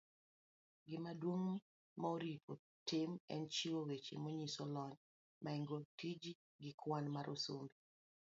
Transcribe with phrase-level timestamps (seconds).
[0.87, 1.47] Gimaduong'
[2.01, 4.95] maoripo itim en chiwo weche manyiso lony
[5.43, 6.31] maingo, tiji,
[6.61, 7.75] gi kwan mar sombi.